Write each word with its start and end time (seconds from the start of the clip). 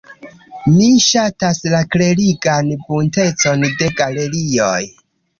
Mi 0.75 0.85
ŝatas 1.07 1.59
la 1.73 1.81
klerigan 1.95 2.71
buntecon 2.85 3.67
de 3.83 3.91
galerioj. 4.01 4.81